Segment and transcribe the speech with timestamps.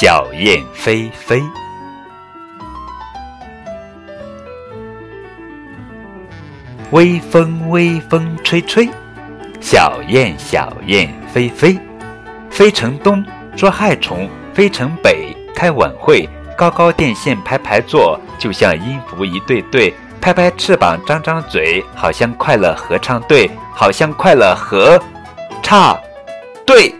[0.00, 1.42] 小燕飞飞。
[6.92, 8.88] 微风微风吹吹
[9.60, 11.76] 小燕小燕飞飞。
[12.48, 13.26] 飞城东
[13.56, 24.96] 捉害虫飞城北开晚会高高电线排排坐就像音符一对对拍拍翅膀张张嘴好像快乐合唱队好像快乐合
[25.60, 25.98] 唱
[26.64, 26.97] 队。